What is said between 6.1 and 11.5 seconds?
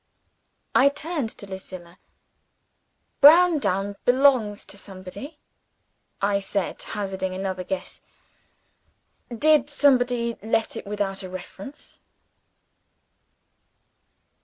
I said hazarding another guess. "Did Somebody let it without a